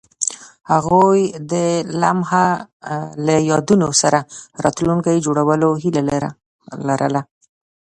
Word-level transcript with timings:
هغوی 0.71 1.21
د 1.51 1.53
لمحه 2.01 2.45
له 3.25 3.35
یادونو 3.51 3.87
سره 4.01 4.19
راتلونکی 4.63 5.23
جوړولو 5.25 5.69
هیله 5.83 6.01
لرله. 6.89 7.21